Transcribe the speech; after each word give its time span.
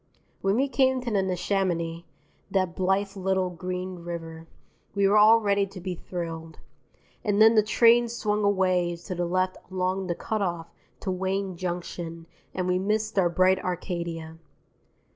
When 0.41 0.55
we 0.55 0.67
came 0.67 0.99
to 1.01 1.11
the 1.11 1.21
Neshaminy, 1.21 2.05
that 2.49 2.75
blithe 2.75 3.15
little 3.15 3.51
green 3.51 3.97
river, 4.03 4.47
we 4.95 5.07
were 5.07 5.15
all 5.19 5.39
ready 5.39 5.67
to 5.67 5.79
be 5.79 5.93
thrilled. 5.93 6.57
And 7.23 7.39
then 7.39 7.53
the 7.53 7.61
train 7.61 8.07
swung 8.09 8.43
away 8.43 8.95
to 8.95 9.13
the 9.13 9.25
left 9.27 9.57
along 9.69 10.07
the 10.07 10.15
cut 10.15 10.41
off 10.41 10.71
to 11.01 11.11
Wayne 11.11 11.55
Junction 11.55 12.25
and 12.51 12.67
we 12.67 12.79
missed 12.79 13.19
our 13.19 13.29
bright 13.29 13.63
Arcadia. 13.63 14.39